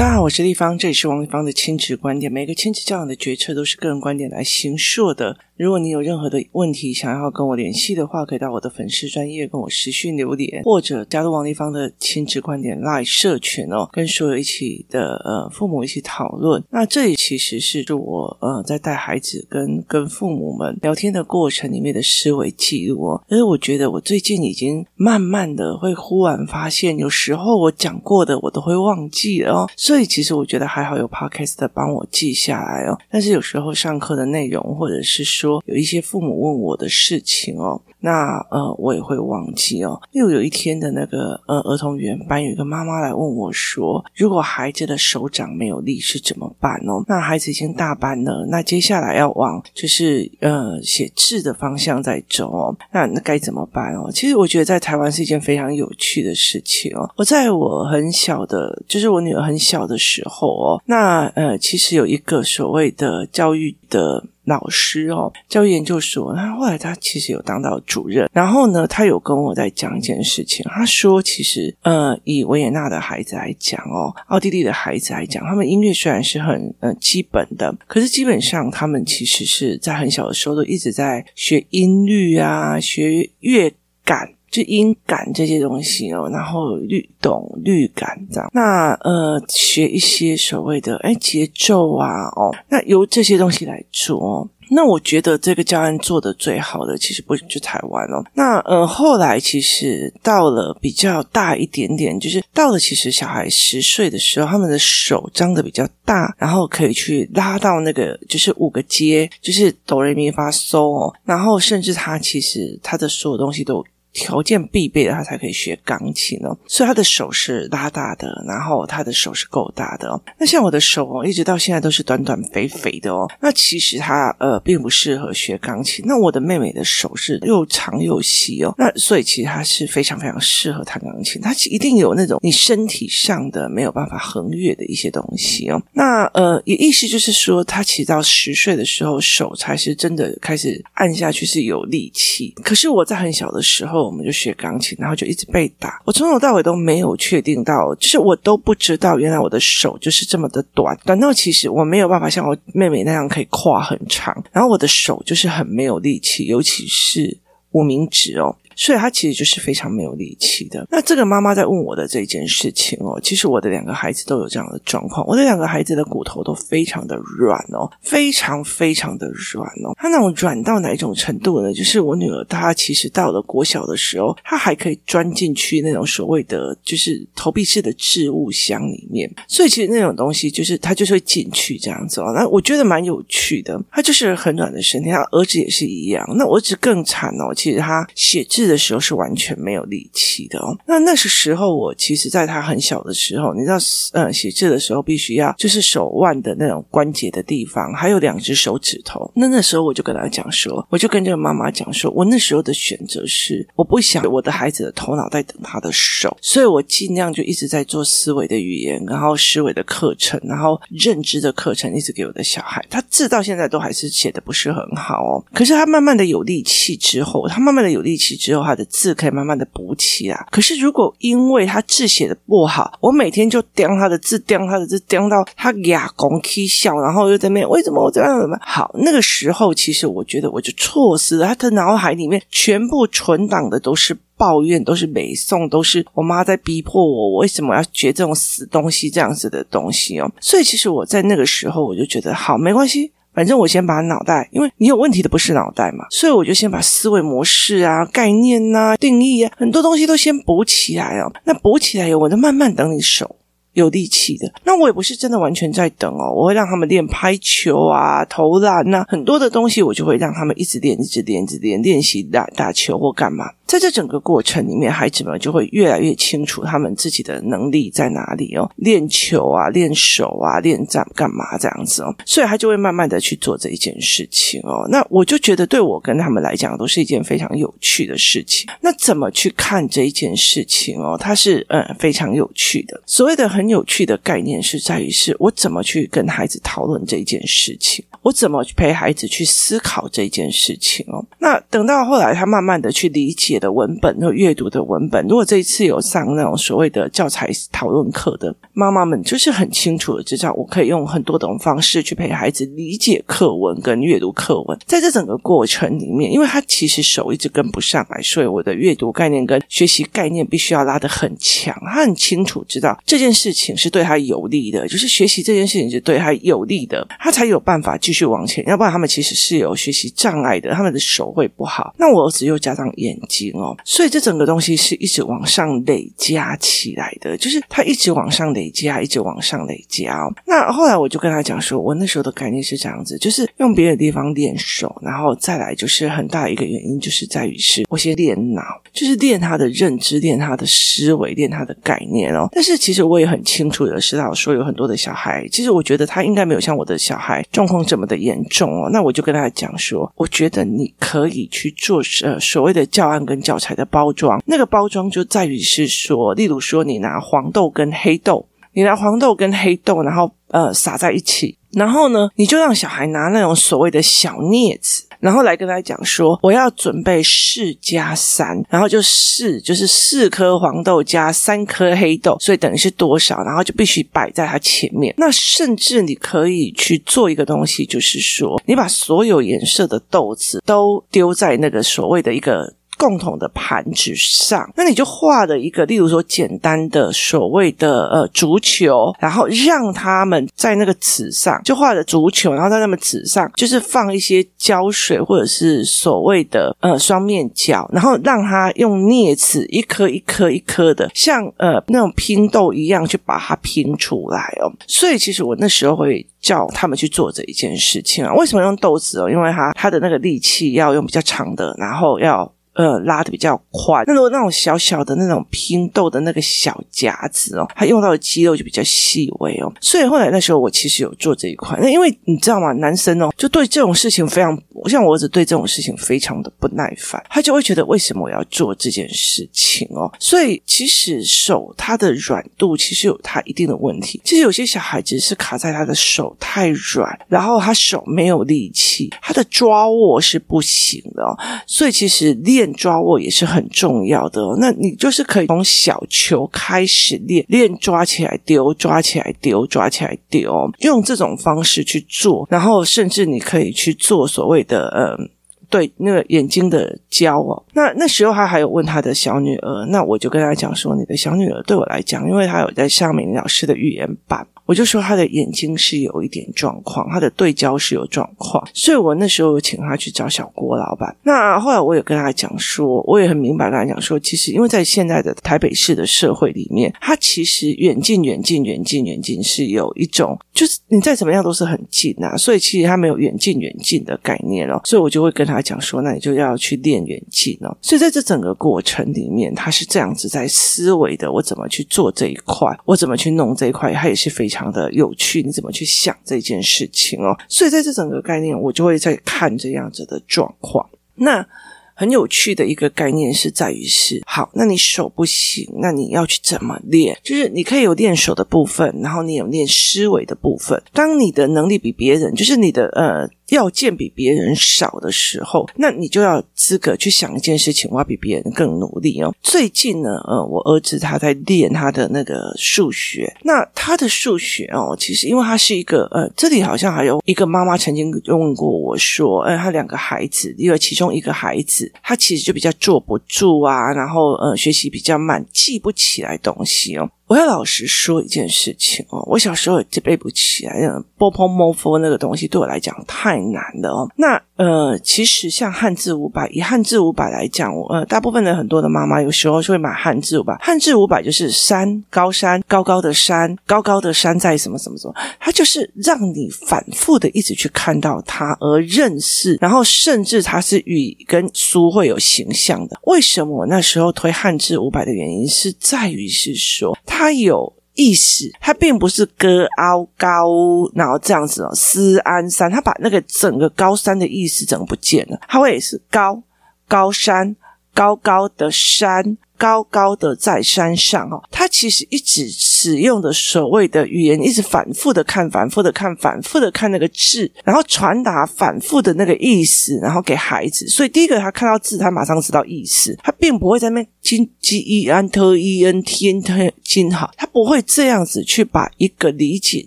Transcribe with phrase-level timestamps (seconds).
[0.00, 2.32] 大家好，我是立方，这里是王立方的亲子观点。
[2.32, 5.36] 每个亲子教养的决策都是个人观点来形塑的。
[5.60, 16.64] 如果你有任何的问题想要跟我联系的话，可以到我的粉丝专业跟我私讯留言，或者加入王丽芳的亲子观点 Live 社群哦，跟所有一起的呃父母一起讨论。
[16.70, 23.22] 那这里其实是我呃在带孩子跟跟父母们聊天的过程里面的思维记录哦。
[23.28, 29.70] 因为我觉得我最近已经慢慢的会忽然发现，有时候我讲过的我都会忘记了哦。
[29.76, 32.98] 所以其实我觉得还好有 Podcast 帮我记下来哦。
[33.10, 37.82] 但是有时候上课的内容，或者是说有一些父母问我的事情哦。
[38.00, 40.00] 那呃，我也会忘记哦。
[40.12, 52.76] 又有一天的那个呃，儿童园班有一个妈妈来问我说：“如果孩子的手掌没有力是怎么办哦？”那孩子已经大班了，那接下来要往就是呃写字的方向在走哦。
[52.92, 54.10] 那那该怎么办哦？
[54.12, 57.08] 其实我觉得在台湾是一件非常有趣的事情哦。
[57.16, 64.24] 我在我很小的，就是我女儿很小的时候哦，那呃，其实有一个所谓的教育的。
[64.44, 83.72] 老师哦，教育研究所，那后来他其实有当到主任，然后呢，他有跟我在讲一件事情，他说，其实呃，以维也纳的孩子来讲哦，奥地利的孩子来讲，他们音乐虽然是很呃基本的，可是基本上他们其实是在很小的时候都一直在学音律啊，学乐
[84.04, 84.34] 感。
[84.50, 88.50] 就音感这些东西哦，然后律懂、律感这样。
[88.52, 94.50] 那呃，学一些所谓的哎节奏啊，哦，那由这些东西来做。
[94.70, 98.24] 那我觉得这个教案做的最好的，其实不是就台湾哦。
[98.34, 111.12] 那呃，后来其实到了比较大一点点，就是到了其实小孩十岁的时候，他们的手张的比较大，然后可以去拉到那个就是五个阶，就是哆来咪发嗦哦。
[111.24, 113.84] 然后甚至他其实他的所有东西都。
[114.12, 116.56] 条件必备的，他才可以学钢琴哦。
[116.66, 120.20] 所以他的手是拉大的，然后他的手是够大的哦。
[120.38, 123.30] 那像我的手哦，一直到现在都是短短肥肥的哦。
[123.40, 126.04] 那其实他呃并不适合学钢琴。
[126.06, 128.74] 那我的妹妹的手是又长又细哦。
[128.76, 131.40] 那所以其实他是非常非常适合弹钢琴。
[131.40, 135.80] 他一定有那种你身体上的没有办法横越的一些东西哦。
[135.92, 142.52] 那呃，也意思就是说，他其实到十岁的时候，手才是真的开始按下去是有力气。
[142.64, 143.99] 可是我在很小的时候。
[144.04, 146.00] 我们就学钢琴，然后就一直被打。
[146.04, 154.34] 我从头到尾都没有确定到，就是我都不知道，原来我的手就是这么的短，短到其实我没有办法像我妹妹那样可以跨很长。
[154.52, 157.38] 然后我的手就是很没有力气，尤其是
[157.72, 158.56] 无名指哦。
[158.80, 160.86] 所以他其实就是非常没有力气的。
[160.90, 165.22] 那这个妈妈在问我的这件事情哦，其实我的两个孩子都有这样的状况。
[165.26, 169.92] 我的两个孩子的骨头都非常的软哦，非常非常的软哦。
[169.98, 171.74] 他那种软到哪一种程度呢？
[171.74, 179.30] 就是我女儿她其实到了国小的时候，她还可以钻进去那种所谓的就是投币式的置物箱里面。
[179.46, 182.32] 所以其实那种东西就是她就是会进去这样子哦。
[182.34, 183.78] 那我觉得蛮有趣的。
[183.92, 186.26] 她就是很软的身体，她儿子也是一样。
[186.38, 188.69] 那儿子更惨哦，其实他写字。
[188.70, 190.76] 的时候是完全没有力气的哦。
[190.86, 193.76] 那那时候我其实在他很小的时候，你知道，
[194.12, 199.30] 呃，写字的时候必须要就是手腕的那种关节的地方，还有两只手指头。
[199.34, 212.84] 那那时候我就跟他讲说，我就跟这个妈妈讲说，我那时候的选择是，我不想我的孩子的头脑在等他的手，所以我尽量就一直在做思维的语言，然后思维的课程，然后认知的课程，一直给我的小孩。
[212.90, 218.49] 他字到现在都还是写的不是很好哦，可是他慢慢的有力气之后，他慢慢的有力气之。
[218.50, 220.44] 之后他的字可以慢慢的补起来。
[220.50, 228.90] 可是如果因为他字写的不好，我每天就叼他的字，叼他的字，叼到他哑公啼笑，然后又在那边为什么我这样怎么好？
[228.98, 231.46] 那个时候，其实我觉得我就错失了。
[231.46, 240.28] 他的脑海里面全部存档的都是抱怨，都是美颂，都是我妈在逼迫我，我为什么要学这种死东西这样子的东西哦？
[240.40, 243.12] 所以其实我在那个时候，我就觉得好，没关系。
[243.32, 251.32] 反正我先把脑袋，因为你有问题的不是脑袋嘛，所以我就先把思维模式啊、概念呐、定义啊，很多东西都先补起来哦。
[251.44, 253.36] 那补起来以后，我就慢慢等你手
[253.74, 254.52] 有力气的。
[254.64, 263.44] 那我也不是真的完全在等哦，我会让他们练拍球啊、投篮呐，很多的东西我就会让他们一直练、一直练、一直练，练习打打球或干嘛。
[263.70, 268.68] 在这整个过程里面，孩子们就会越来越清楚他们自己的能力在哪里哦。
[268.74, 274.88] 练球啊，练手啊，练站干嘛这样子哦，所以他就会慢慢的去做这一件事情哦。
[274.90, 278.68] 那我就觉得对我跟他们来讲都是一件非常有趣的事情。
[278.80, 281.16] 那怎么去看这一件事情哦？
[281.16, 283.00] 它是嗯非常有趣的。
[283.06, 288.04] 所谓的很有趣的概念是在于是我怎么去跟孩子讨论这一件事情。
[288.22, 291.24] 我怎么去陪孩子去思考这件事情哦。
[291.38, 304.78] 那等到后来，他慢慢的去理解的文本和阅读的文本，如果这一次有上那种所谓的教材讨论课的妈妈们，就是很清楚的知道，我可以用很多种方式去陪孩子理解课文跟阅读课文。
[304.86, 311.74] 在这整个过程里面，因为他其实手一直跟不上来，所以我的阅读概念跟学习概念必须要拉得很强。
[311.86, 318.64] 他很清楚知道这件事情是对他有利的，就是学习这件事情是对他有利的，他才有办法去继续往前。
[318.66, 321.94] 要不然他们其实是有学习障碍的，他们的手会不好。
[321.96, 330.34] 那我儿子又加上眼睛哦，所以这整个东西是一直往上累加起来的，就是他一直往上累加，一直往上累加哦。
[330.44, 342.48] 那后来我就跟他讲说，我那时候的概念是这样子，就是用别的地方练手，然后再来就是很大一个原因就是在于是我先练脑，就是练他的认知，练他的思维，练他的概念哦。
[342.50, 348.88] 但是其实我也很清楚的知道，说有很多的小孩，其实我觉得他应该没有像我的小孩状况这么么的严重哦。
[348.90, 365.04] 那我就跟他讲说，我觉得你可以去做呃所谓的教案跟教材的包装，那个包装就在于是说，例如说你拿黄豆跟黑豆，你拿黄豆跟黑豆，然后呃撒在一起，然后呢，你就让小孩拿那种所谓的小镊子。
[365.20, 373.42] 然后来跟大家讲说，我要准备四加三，然后就四就是四颗黄豆加三颗黑豆，所以等于是多少？
[373.44, 375.14] 然后就必须摆在它前面。
[375.18, 382.74] 那甚至你可以去做一个东西，就是说，你把所有颜色的豆子都丢在那个所谓的一个。
[383.00, 404.70] 共同的盘子上，那你就画了一个，例如说简单的所谓的呃足球，然后让他们在那个纸上就画了足球，然后在那么纸上就是放一些胶水或者是所谓的呃双面胶，然后让他用镊子一颗一颗一颗的像呃那种拼豆一样去把它拼出来哦。
[404.86, 408.34] 所以其实我那时候会叫他们去做这一件事情啊。
[408.34, 409.30] 为什么用豆子哦？
[409.30, 412.52] 因为它它的那个力气要用比较长的，然后要。
[412.74, 414.04] 呃，拉的比较宽。
[414.06, 419.70] 那如果那种小小的那种拼豆的那个小夹子哦，它用到的肌肉就比较细微哦。
[419.80, 421.76] 所以后来那时候我其实有做这一块。
[421.82, 422.72] 那因为你知道吗？
[422.74, 424.56] 男生哦，就对这种事情非常，
[424.88, 430.10] 像我儿子对这种事情非常的不耐烦，他就会觉得为什么我要做这件事情哦？
[430.20, 434.20] 所以其实手它的软度其实有它一定的问题。
[434.24, 441.36] 其实有些小孩子是卡在他的手太软，然后他手没有力气，他的抓握是不行的哦。
[441.66, 442.59] 所以其实练。
[442.60, 455.30] 练抓握也是很重要的哦，那你就是可以从小球开始练，练抓起来丢，抓起来丢，抓起来丢，用这种方式去做，然后甚至你可以去做所谓的嗯，
[455.70, 457.62] 对那个眼睛的胶哦。
[457.72, 464.46] 那那时候他还有问他的小女儿，那我就跟他讲说，你的小女儿对我来讲，因为她有在上美玲老师的语言班。
[464.70, 471.12] 我就说他的眼睛是有一点状况，他的对焦是有状况，所以我那时候请他去找小郭老板。
[471.24, 484.80] 那后来我也跟他讲说，我也很明白跟他讲说，其实因为在现在的台北市的社会里面，他其实远近远近远近远近是有一种，就是你再怎么样都是很近啊，所以其实他没有远近远近的概念哦。
[484.84, 487.76] 所以我就会跟他讲说，那你就要去练远近哦。
[487.82, 494.59] 所以在这整个过程里面，他是这样子在思维的，我怎么去做这一块，我怎么去弄这一块，他也是非常。
[494.60, 497.34] 常的有趣，你怎么去想这件事情哦？
[497.48, 500.86] 所以在这整个概念，我就会在看这样子的状况。
[501.14, 501.46] 那
[501.94, 507.18] 很有趣的一个概念是在于是，好，那你手不行，那你要去怎么练？
[507.24, 510.82] 就是你可以有练手的部分，然后你有练思维的部分。
[510.92, 513.28] 当你的能力比别人，就是你的呃。
[513.50, 519.34] 要件比别人少的时候，那你就要资格去想一件事情，我要比别人更努力哦。
[519.42, 537.08] 最近呢，呃，我儿子他在练他的那个数学，那他的数学哦，其实因为他是一个呃，这里好像还有一个妈妈曾经问过我说，呃，他两个孩子，因为其中一个孩子他其实就比较坐不住啊，然后呃，学习比较慢，记不起来东西哦。
[537.30, 544.10] 我要老实说一件事情哦，我小时候也背不起来，那个波波摩佛那个东西对我来讲太难了哦。
[544.16, 550.54] 那呃，其实像汉字五百，以汉字五百来讲，呃，大部分的很多的妈妈有时候就会买汉字五百。
[550.60, 563.00] 汉字五百就是山，高山，高高的山，高高的山在什么什么什么，它就是让你反复的一直去看到它而认识，然后甚至它是与跟书会有形象的。
[563.04, 567.72] 为什么我那时候推汉字五百的原因是在于是说它有。
[568.00, 570.48] 意思，它并不是歌凹高，
[570.94, 576.42] 然后这样子哦，思安山，它把那个整个高山的意思整个不见了，它会是高
[576.88, 577.54] 高山，
[577.92, 582.79] 高高的山，高高的在山上哦，它其实一直是。
[582.80, 590.88] 使用的所谓的语言，一直反复的看，反复的看，反复的看那个字，然后传达反复的那个意思，然后给孩子。
[590.88, 594.48] 所以第一个，他看到字，他马上知道意思，他并不会在那边金
[594.86, 599.86] 伊安特伊恩天特金好，他不会这样子去把一个理解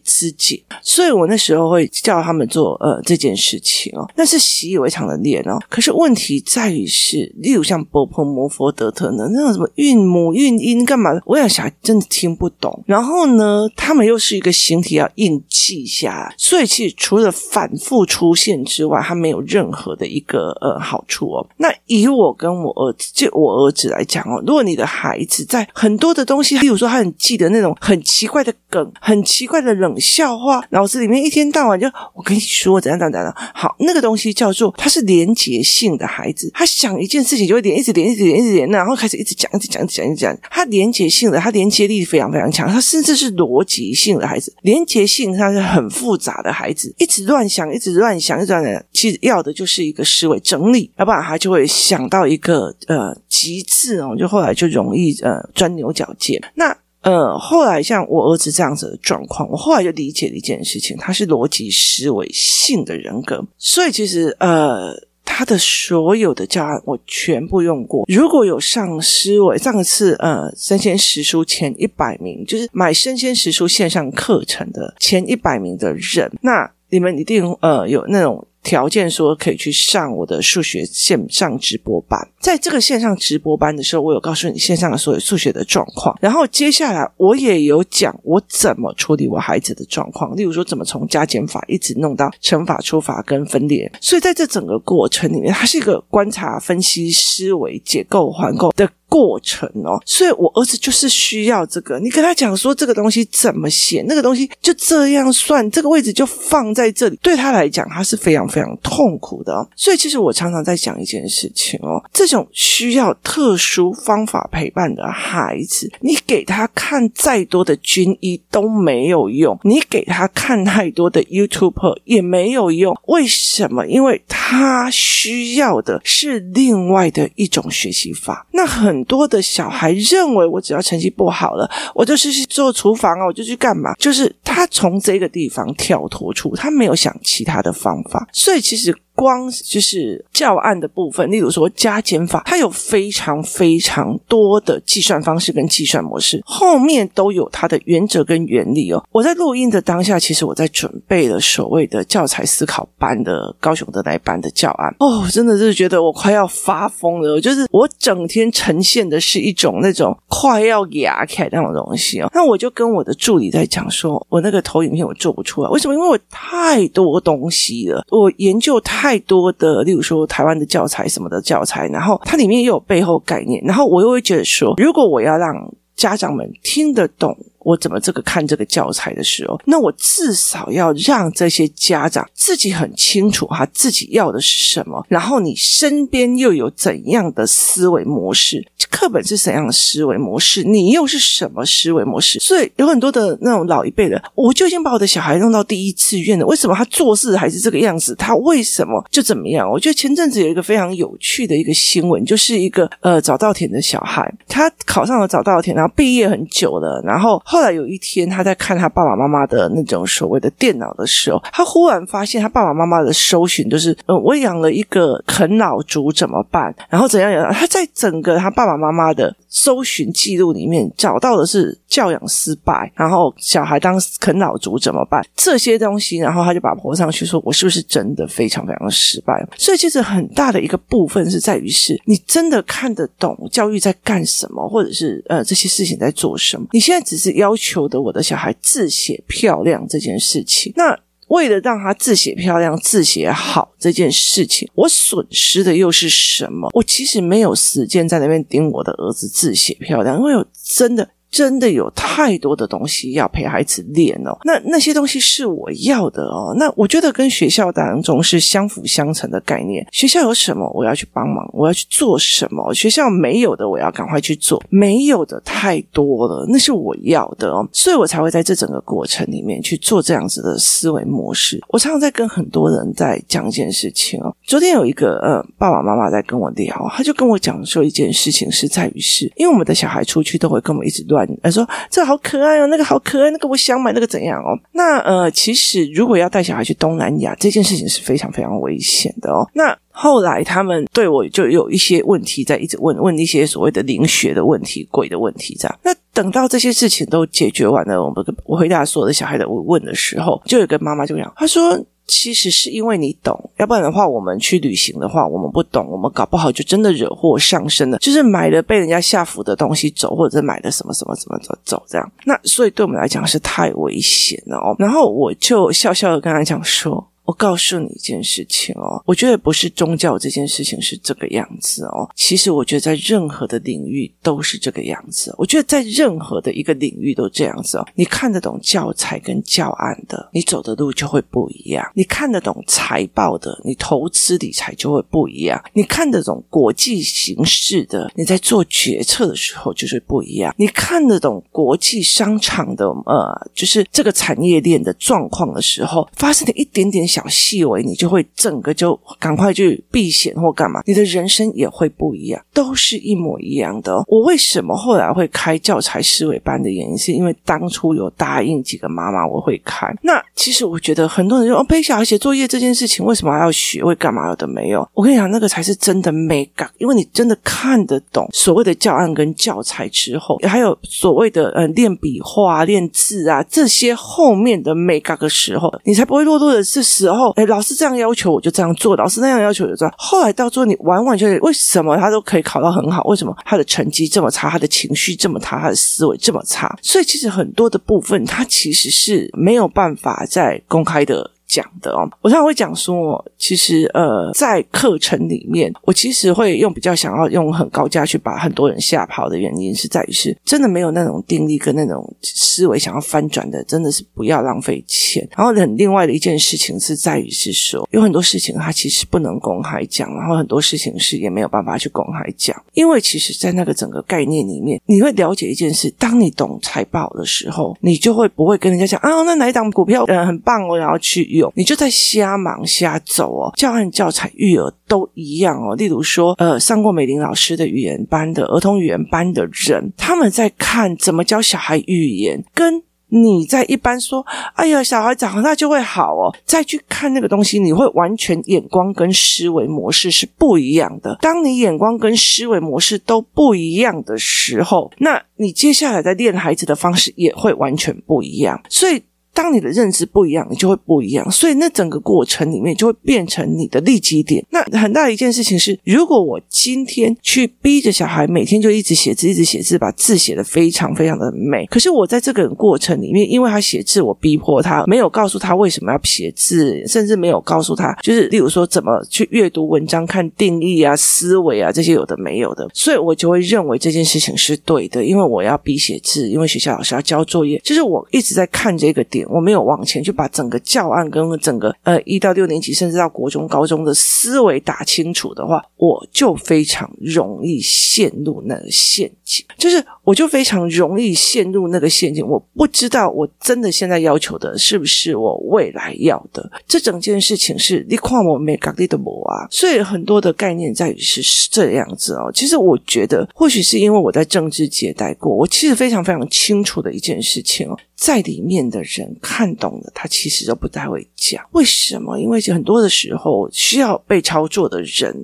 [0.04, 0.62] 肢解。
[0.84, 5.58] 所以我那时候会叫他们做呃这件事情哦，那是习以为常的练哦。
[5.68, 12.83] 可是问题在于是，例如像波泼摩佛德特呢，那种什么韵母韵音干嘛，我想小孩真的听不懂。
[12.86, 21.48] 然后呢，他们又是一个形体要硬记下来，所以其实除了反复出现之外，它没有任何的一个呃好处哦。
[21.58, 56.42] 那以我跟我儿子，就我儿子来讲哦，如果你的孩子在很多的东西，例如说他很记得那种很奇怪的梗、很奇怪的冷笑话，脑子里面一天到晚就我跟你说怎样怎样怎样，好，那个东西叫做他是连结性的孩子，他想一件事情就会连，一直连，一直连，一直连，然后开始一直讲，一直讲，一直讲，一直讲，他连结性的，他连接力非常非常强，他甚至是逻辑性的孩子，连结性他是很复杂的孩子，一直乱想，一直乱想，一直乱想，其实要的就是一个思维整理，要不然他就会想到一个呃极致哦，就后来就容易呃钻牛角尖。
[56.56, 65.08] 那呃后来像我儿子这样子的状况，我后来就理解了一件事情，他是逻辑思维性的人格，所以其实呃。
[65.24, 68.06] 他的所有的教案我全部用过。
[68.08, 78.48] 如果有上思维上次呃生鲜食书前一百名，就是买生鲜食书线上课程的前一百名的人，那你们一定呃有那种。
[78.64, 98.90] 条件说可以去上我的数学线上直播班，在这个线上直播班的时候，我有告诉你线上的所有数学的状况，然后接下来我也有讲我怎么处理我孩子的状况，例如说怎么从加减法一直弄到乘法、除法跟分裂，所以在这整个过程里面，它是一个观察、分析、思维、解构、环构的。
[99.14, 102.00] 过程哦，所以我儿子就是需要这个。
[102.00, 109.70] 你跟他讲说这个东西怎么写，那个东西就这样算，这个位置就放在这里，对他来讲他是非常非常痛苦的哦。
[109.76, 123.00] 所以其实我常常在讲一件事情哦，这种需要特殊方法陪伴的孩子，你给他看再多的军医都没有用，你给他看太多的 YouTuber 也没有用。
[123.06, 123.86] 为什么？
[123.86, 128.48] 因为他需要的是另外的一种学习法。
[128.52, 129.03] 那很。
[129.04, 133.94] 多的小孩认为，我只要成绩不好了，我就是去做厨房啊，我就去干嘛？
[133.96, 138.96] 就是他从这个地方跳脱出，他没有想其他的方法，所以其实。
[139.16, 149.04] 光就是教案的部分，例如说加减法，它有非常非常多的计算方式跟计算模式，后面都有它的原则跟原理哦。
[149.12, 162.30] 我在录音的当下，其实我在准备了所谓的教材思考班的高雄的那一班的教案哦，真的是觉得我快要发疯了，就是我整天呈现的是一种那种快要哑开那种东西哦。
[162.34, 165.94] 那我就跟我的助理在讲说，我那个投影片我做不出来，为什么？
[165.94, 169.03] 因为我太多东西了，我研究太。
[169.04, 175.54] 太多的，例如说台湾的教材什么的教材，然后它里面又有背后概念，然后我又会觉得说，如果我要让
[175.94, 177.38] 家长们听得懂。
[177.64, 192.40] 我怎么这个看这个教材的时候，那我至少要让这些家长自己很清楚他自己要的是什么，然后你身边又有怎样的思维模式，课本是怎样的思维模式，你又是什么思维模式？
[192.40, 198.14] 所以有很多的那种老一辈的，我就已经把我的小孩弄到第一志愿了，为什么他做事还是这个样子？
[198.16, 199.70] 他为什么就怎么样？
[199.70, 207.42] 我觉得前阵子有一个非常有趣的一个新闻，就是一个呃早稻田的小孩，他考上了早稻田，然后毕业很久了，然后。
[207.54, 216.74] 后来有一天，他在看他爸爸妈妈的那种所谓的电脑的时候，他忽然发现他爸爸妈妈的搜寻都是：呃，我养了一个啃老族怎么办？
[216.90, 217.54] 然后怎样样？
[217.54, 225.24] 他在整个他爸爸妈妈的搜寻记录里面找到的是教养失败，然后小孩当啃老族怎么办？
[225.36, 229.48] 这些东西，然后他就把它泼上去，说我是不是真的非常非常的失败？
[229.60, 236.66] 所以其实很大的一个部分是在于是你真的看得懂教育在干什么，或者是呃这些事情在做什么？
[236.72, 237.43] 你现在只是要。
[237.44, 240.98] 要求的我的小孩字写漂亮这件事情，那
[241.28, 246.70] 为了让他字写漂亮、字写好这件事情，我损失的又是什么？
[246.74, 251.10] 我其实没有时间在那边盯我的儿子字写漂亮，因为我真的。
[251.34, 256.54] 真的有太多的东西要陪孩子练哦，那那些东西是我要的哦。
[256.60, 259.84] 那我觉得跟学校当中是相辅相成的概念。
[259.92, 262.72] 学校有什么，我要去帮忙，我要去做什么？
[262.76, 264.62] 学校没有的，我要赶快去做。
[264.70, 271.60] 没有的太多了，那是我要的哦，所以我才会在这整个过程里面去做这样子的思维模式。
[271.70, 274.32] 我常常在跟很多人在讲一件事情哦。
[274.44, 281.23] 昨天有一个呃爸爸妈妈在跟我聊，他就跟我讲说一件事情是在于是，因为我们的小孩出去都会跟我们一直乱。
[281.42, 284.58] 他说这好可爱哦，那个好可爱，那个我想买，那个怎样哦？
[284.72, 289.48] 那呃，其实如果要带小孩去东南亚，这件事情是非常非常危险的哦。
[289.54, 295.80] 那后来他们对我就有一些问题在一直问，问一些所谓的灵学的问题、鬼的问题这样。
[295.84, 301.80] 那等到这些事情都解决完了，我们我回答所有的小孩的问的时候，就有个妈妈就讲，她说。
[302.14, 307.98] 其实是因为你懂，要不然的话，我们去旅行的话，我们不懂，我们搞不好就真的惹祸上身了。
[307.98, 312.12] 就是买了被人家吓唬的东西走，或者是买了什么什么什么走走这样。
[312.26, 314.76] 那所以对我们来讲是太危险了哦。
[314.78, 317.04] 然后我就笑笑的跟他讲说。
[317.26, 322.10] 我告诉你一件事情哦，我觉得不是宗教这件事情是这个样子哦。
[322.16, 325.34] 其实我觉得在任何的领域都是这个样子。
[325.38, 327.88] 我觉得在任何的一个领域都这样子哦。
[327.96, 347.08] 你看得懂教材跟教案的，你走的路就会不一样；你看得懂财报的，你投资理财就会不一样；你看得懂国际形势的，你在做决策的时候就是不一样；你看得懂国际商场的，呃，就是这个产业链的状况的时候，发生的一点点。
[347.14, 354.04] 小细微，你就会整个就赶快去避险或干嘛，你的人生也会不一样，都是一模一样的。
[354.08, 359.94] 我为什么后来会开教材思维班的原因，是因为当初有答应几个妈妈我会开。
[360.02, 363.84] 那其实我觉得很多人说，哦，陪小孩写作业这件事情为什么还要学？
[363.84, 364.28] 会干嘛？
[364.30, 364.88] 有的没有。
[364.94, 377.03] 我跟你讲，那个才是真的美感，因为你真的看得懂所谓的教案跟教材之后，还有所谓的呃练笔画、练字啊这些后面的美感的时候，你才不会落落的是。
[377.04, 379.94] 时候，哎，老师这样要求我就这样做，老师那样要求我就这样。
[379.98, 383.04] 后来到最后，你完完全全为什么他都可以考到很好？
[383.04, 384.50] 为什么他的成绩这么差？
[384.50, 385.60] 他的情绪这么差？
[385.60, 386.74] 他的思维这么差？
[386.82, 391.33] 所以其实很多的部分，他其实是没有办法在公开的。
[391.54, 405.28] 讲的哦，我常常会讲说，其实呃，在课程里面，我其实会用比较想要用很高价去把很多人吓跑的原因，是在于是真的没有那种定力跟那种思维想要翻转的，真的是不要浪费钱。
[405.38, 421.24] 然后很另外的一件事情是在于是说，有很多事情它其实不能公开讲，然后很多事情是也没有办法去公开讲，因为其实，在那个整个概念里面，你会了解一件事：当你懂财报的时候，你就会不会跟人家讲啊，那哪一档股票呃很棒哦，然后去
[421.56, 425.76] 你就在瞎忙瞎走哦，教案教材育儿都一样哦。
[425.76, 441.18] 例如说，呃，上过美玲老师的语言班的儿童语言班的人，他们在看怎么教小孩语言，跟你在一般说，哎呀，小孩长大就会好哦，再去看那个东西，你会完全眼光跟思维模式是不一样的。
[441.22, 448.62] 当你眼光跟思维模式都不一样的时候，那你接下来在练孩子的方式也会完全不一样。
[448.70, 449.02] 所以。
[449.34, 454.46] 当你的认知不一样，你就会不一样，所以那整个过程里面就会变成你的利基点。
[454.52, 479.23] 那很大一件事情是，如果我今天去逼着小孩每天就一直写字，一直写字，把字写得非常非常的美，可是我在这个过程里面，因为他写字，我逼迫他，没有告诉他为什么要写字，甚至没有告诉他，就是例如说怎么去阅读文章、看定义啊、思维啊这些有的没有的，所以我就会认为这件事情是对的，因为我要逼写字，因为学校老师要交作业，就是我一直在看这个点。
[479.30, 489.12] 我没有往前去把整个教案跟整个呃一到六年级甚至到国中高中的思维打清楚的话，我就非常容易陷入那个陷
[489.58, 492.26] 就是我就非常容易陷入那个陷阱。
[492.26, 496.52] 我不知道我真的现在要求的是不是我未来要的。
[496.68, 499.48] 这整件事情是你看我没搞定的我啊。
[499.50, 502.32] 所以很多的概念在于是这样子哦。
[502.34, 507.78] 其实我觉得或许是因为我在政治界待过，我其实非常非常清楚的一件事情哦。
[507.96, 511.42] 在里面的人看懂了，他其实都不太会讲。
[511.52, 512.20] 为什么？
[512.20, 515.16] 因为很多的时候需要被操作的人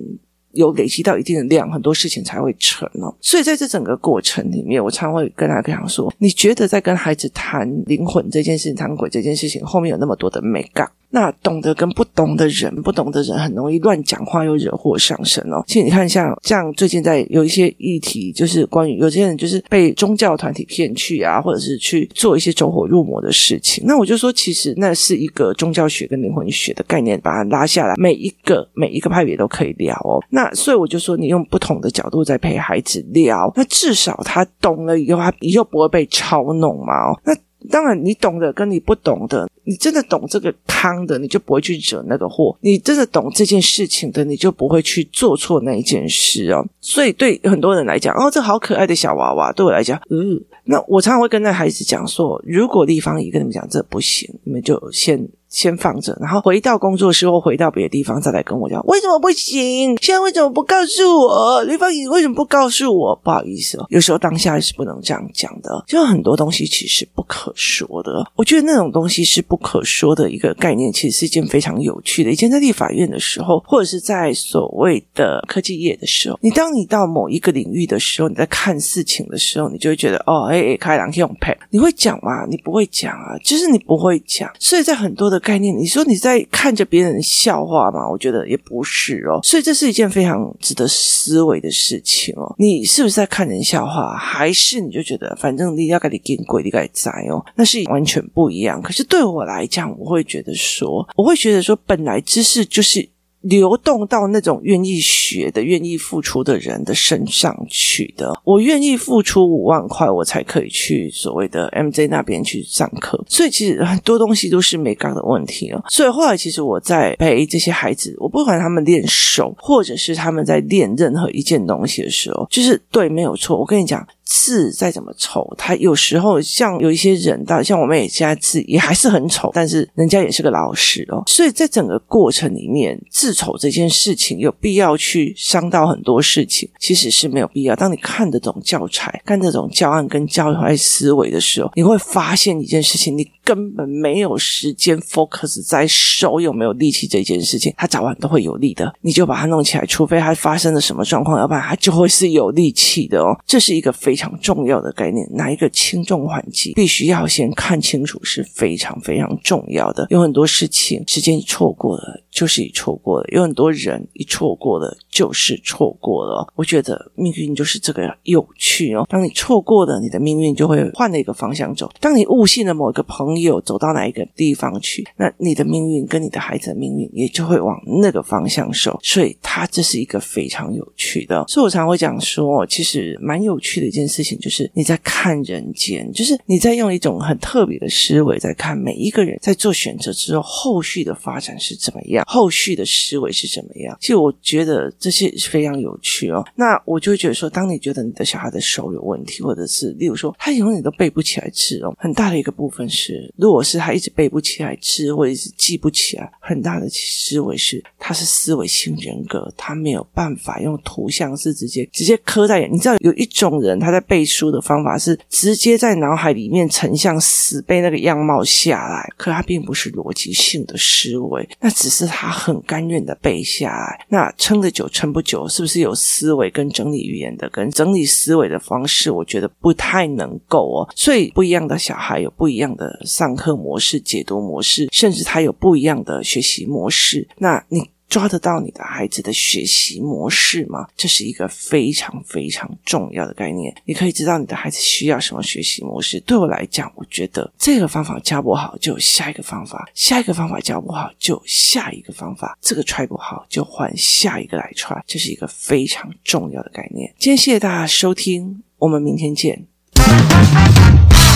[0.52, 3.14] 有累积到一定的量，很多事情才会成哦。
[3.20, 10.90] 所以在这整个过程里面，我常会跟他讲说：你觉得在跟孩子谈灵魂这件事情、谈鬼这件事情，后面有那么多的美感？
[11.10, 15.62] 那懂得跟不懂的人，不懂的人很容易乱讲话，又惹祸上身哦。
[15.66, 23.82] 其实你看像，像像最近在有一些议题，就是关于有些人就是被宗教团体骗去啊，或者是去做一些走火入魔的事情。
[23.86, 30.22] 那我就说，其实那是一个宗教学跟灵魂学的概念，把它拉下来，每一个每一个派别都可以聊哦。
[30.30, 37.20] 那所以我就说，你用不同的角度在陪孩子聊，那至少他懂了以后，他以后不会被操弄嘛哦。
[37.24, 37.34] 那。
[37.68, 46.66] 当然，你懂的跟你不懂的，你真的懂这个汤的，你就不会去惹那个祸；你真的懂这件事情的，你就不会去做错那一件事哦。
[46.80, 59.98] 所以，对很多人来讲，哦，这好可爱的小娃娃，对我来讲，嗯，那我常常会跟那孩子讲说，如果立方也跟你们讲这不行，你们就先先放着，然后回到工作室或回到别的地方再来跟我讲，为什么不行？
[60.00, 61.62] 现在为什么不告诉我？
[61.64, 63.14] 吕方，你为什么不告诉我？
[63.22, 68.24] 不好意思哦，有时候当下是不能这样讲的，就很多东西其实不可说的。
[68.36, 72.30] 我觉得那种东西是不可说的一个概念，其实是一件非常有趣的。
[72.30, 82.46] 以前在立法院的时候，或者是在所谓的科技业的时候，你当你到某一个领域的时候，你在看事情的时候，你就会觉得哦，哎哎，开朗用配，你会讲吗？
[82.48, 84.48] 你不会讲啊，就是你不会讲。
[84.60, 88.08] 所以在很多的概念，你说你在看着别人笑话吗？
[88.08, 89.40] 我觉得也不是哦。
[89.42, 92.54] 所以这是一件非常值得思维的事情哦。
[92.58, 97.44] 你是不是在看人笑话，还是你就觉得反正你要给你见鬼，你该摘哦？
[97.56, 98.80] 那是完全不一样。
[98.80, 103.08] 可是对我来讲，我会觉得说，我会觉得说，本来知识就是。
[103.40, 108.32] 流动到那种愿意学的、愿意付出的人的身上去的。
[108.44, 113.22] 我愿意付出五万块，我才可以去所谓的 MJ 那边去上课。
[113.28, 115.82] 所以其实很多东西都是美感的问题哦。
[115.88, 123.58] 所以后来其实我在陪这些孩子，我不管他们练手，或者是他们在练任何一件东西的时候，就是对，没有错。
[123.58, 124.06] 我跟你讲。
[124.30, 131.20] 字再怎么丑，他有时候像有一些人，到像我妹现在字也还是很丑，但是人家也是个老师哦。
[131.26, 137.74] 所以在整个过程里面，字丑这件事情有必要去伤到很多事情，其实是没有必要。
[137.74, 148.94] 当你看得懂教材、看得懂教案跟教材思维的时候，你会发现一件事情：你根本没有时间 focus 在手有没有力气这件事情，他早晚都会有力的。
[149.00, 153.36] 你就把它弄起来，除非他发生了什么状况，要不然他就会是有力气的哦。
[153.44, 154.30] 这是一个非常。
[154.40, 160.06] 重要的概念，哪一个轻重缓急，必须要先看清楚，是非常非常重要的。
[160.10, 166.46] 有很多事情，时间错过了，就是一错过了；有很多人一错过了，就是错过了。
[166.54, 169.06] 我觉得命运就是这个有趣哦。
[169.08, 178.98] 当你错过了，你的命运就会换了一个方向走；当你误信了某一个朋友，走到哪一个地方去，那你的命运跟你的孩子的命运也就会往那个方向走。
[179.02, 181.44] 所以，它这是一个非常有趣的。
[181.48, 193.96] 所以我常会讲说，其实蛮有趣的一件事情就是你在看人间，就是你在用一种很特别的思维在看每一个人在做选择之后，后续的发展是怎么样，后续的思维是怎么样。
[194.00, 196.44] 其实我觉得这些非常有趣哦。
[196.54, 212.70] 那我就会觉得说，当你觉得你的小孩的手有问题，或者是例如说他永远都背不起来字哦，很大的一个部分是，如果是他一直背不起来字，或者是记不起来，很大的思维是他是思维性人格，他没有办法用图像是直接直接刻在眼。
[212.70, 214.00] 你知道有一种人他在。
[214.10, 224.06] 背书的方法是直接在脑海里面成像死背那个样貌下来，可他并不是逻辑性的思维，那只是他很甘愿的背下来。
[224.08, 229.10] 那撑得久撑不久，是不是有思维跟整理语言的跟整理思维的方式？
[229.10, 230.88] 我觉得不太能够哦。
[230.94, 237.28] 所以不一样的小孩有不一样的上课模式、解读模式，甚至他有不一样的学习模式。
[237.38, 237.88] 那你。
[238.10, 240.86] 抓得到你的孩子的学习模式吗？
[240.96, 243.72] 这是一个非常非常重要的概念。
[243.84, 246.18] 你可以知道你的孩子需要什么学习模式。
[246.26, 252.58] 对我来讲，我觉得这个方法教不好，就下一个方法；下一个方法教不好，就下一个方法。
[252.60, 255.00] 这个踹不好，就换下一个来踹。
[255.06, 257.14] 这是一个非常重要的概念。
[257.16, 259.69] 今天谢谢大家收听，我们明天见。